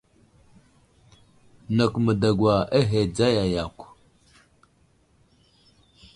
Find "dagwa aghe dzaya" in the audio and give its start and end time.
2.21-3.45